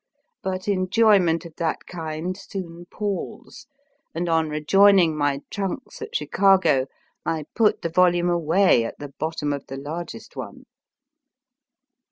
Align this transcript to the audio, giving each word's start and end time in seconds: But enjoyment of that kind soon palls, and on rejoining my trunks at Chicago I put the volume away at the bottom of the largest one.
But 0.41 0.67
enjoyment 0.67 1.45
of 1.45 1.53
that 1.57 1.85
kind 1.85 2.35
soon 2.35 2.87
palls, 2.89 3.67
and 4.15 4.27
on 4.27 4.49
rejoining 4.49 5.15
my 5.15 5.41
trunks 5.51 6.01
at 6.01 6.15
Chicago 6.15 6.87
I 7.23 7.45
put 7.53 7.83
the 7.83 7.89
volume 7.89 8.27
away 8.31 8.83
at 8.83 8.97
the 8.97 9.13
bottom 9.19 9.53
of 9.53 9.67
the 9.67 9.77
largest 9.77 10.35
one. 10.35 10.65